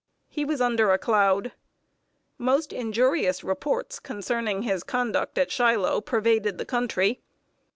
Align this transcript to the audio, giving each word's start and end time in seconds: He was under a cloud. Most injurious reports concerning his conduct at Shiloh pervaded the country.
He 0.29 0.43
was 0.45 0.61
under 0.61 0.91
a 0.91 0.97
cloud. 0.97 1.51
Most 2.39 2.73
injurious 2.73 3.43
reports 3.43 3.99
concerning 3.99 4.63
his 4.63 4.81
conduct 4.83 5.37
at 5.37 5.51
Shiloh 5.51 6.01
pervaded 6.01 6.57
the 6.57 6.65
country. 6.65 7.21